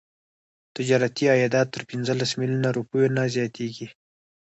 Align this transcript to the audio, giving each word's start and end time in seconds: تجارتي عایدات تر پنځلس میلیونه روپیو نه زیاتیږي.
تجارتي 0.75 1.25
عایدات 1.31 1.67
تر 1.75 1.81
پنځلس 1.91 2.31
میلیونه 2.39 2.69
روپیو 2.77 3.05
نه 3.17 3.23
زیاتیږي. 3.35 3.87